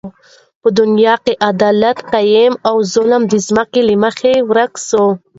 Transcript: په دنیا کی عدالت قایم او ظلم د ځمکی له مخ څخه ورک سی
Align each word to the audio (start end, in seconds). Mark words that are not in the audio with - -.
په 0.61 0.67
دنیا 0.79 1.15
کی 1.25 1.33
عدالت 1.49 1.97
قایم 2.11 2.53
او 2.69 2.75
ظلم 2.93 3.21
د 3.27 3.33
ځمکی 3.47 3.81
له 3.87 3.95
مخ 4.03 4.15
څخه 4.21 4.43
ورک 4.49 4.73
سی 4.87 5.01